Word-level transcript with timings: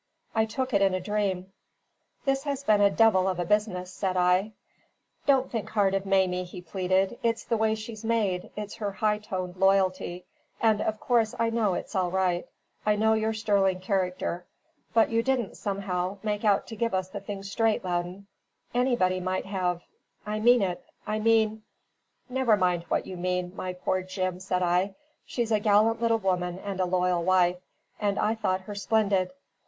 I 0.33 0.45
took 0.45 0.73
it 0.73 0.81
in 0.81 0.95
a 0.95 0.99
dream. 0.99 1.53
"This 2.25 2.41
has 2.45 2.63
been 2.63 2.81
a 2.81 2.89
devil 2.89 3.27
of 3.29 3.39
a 3.39 3.45
business," 3.45 3.93
said 3.93 4.17
I. 4.17 4.53
"Don't 5.27 5.51
think 5.51 5.69
hard 5.69 5.93
of 5.93 6.07
Mamie," 6.07 6.43
he 6.45 6.59
pleaded. 6.59 7.19
"It's 7.21 7.43
the 7.43 7.55
way 7.55 7.75
she's 7.75 8.03
made; 8.03 8.49
it's 8.55 8.77
her 8.77 8.93
high 8.93 9.19
toned 9.19 9.57
loyalty. 9.57 10.25
And 10.59 10.81
of 10.81 10.99
course 10.99 11.35
I 11.37 11.51
know 11.51 11.75
it's 11.75 11.93
all 11.93 12.09
right. 12.09 12.47
I 12.83 12.95
know 12.95 13.13
your 13.13 13.31
sterling 13.33 13.79
character; 13.81 14.47
but 14.91 15.11
you 15.11 15.21
didn't, 15.21 15.55
somehow, 15.55 16.17
make 16.23 16.43
out 16.43 16.65
to 16.69 16.75
give 16.75 16.95
us 16.95 17.09
the 17.09 17.19
thing 17.19 17.43
straight, 17.43 17.83
Loudon. 17.85 18.25
Anybody 18.73 19.19
might 19.19 19.45
have 19.45 19.83
I 20.25 20.39
mean 20.39 20.63
it 20.63 20.83
I 21.05 21.19
mean" 21.19 21.61
"Never 22.27 22.57
mind 22.57 22.85
what 22.87 23.05
you 23.05 23.17
mean, 23.17 23.55
my 23.55 23.73
poor 23.73 24.01
Jim," 24.01 24.39
said 24.39 24.63
I. 24.63 24.95
"She's 25.27 25.51
a 25.51 25.59
gallant 25.59 26.01
little 26.01 26.17
woman 26.17 26.57
and 26.57 26.79
a 26.79 26.85
loyal 26.85 27.23
wife: 27.23 27.59
and 27.99 28.17
I 28.17 28.33
thought 28.33 28.61
her 28.61 28.73
splendid. 28.73 29.31